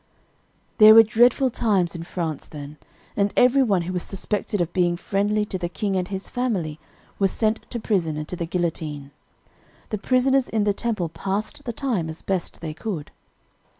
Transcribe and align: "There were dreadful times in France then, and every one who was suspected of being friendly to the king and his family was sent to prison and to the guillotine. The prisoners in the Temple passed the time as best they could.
"There 0.79 0.95
were 0.95 1.03
dreadful 1.03 1.51
times 1.51 1.93
in 1.93 2.01
France 2.01 2.47
then, 2.47 2.77
and 3.15 3.31
every 3.37 3.61
one 3.61 3.83
who 3.83 3.93
was 3.93 4.01
suspected 4.01 4.59
of 4.59 4.73
being 4.73 4.97
friendly 4.97 5.45
to 5.45 5.59
the 5.59 5.69
king 5.69 5.95
and 5.95 6.07
his 6.07 6.27
family 6.27 6.79
was 7.19 7.31
sent 7.31 7.69
to 7.69 7.79
prison 7.79 8.17
and 8.17 8.27
to 8.29 8.35
the 8.35 8.47
guillotine. 8.47 9.11
The 9.89 9.99
prisoners 9.99 10.49
in 10.49 10.63
the 10.63 10.73
Temple 10.73 11.09
passed 11.09 11.65
the 11.65 11.71
time 11.71 12.09
as 12.09 12.23
best 12.23 12.61
they 12.61 12.73
could. 12.73 13.11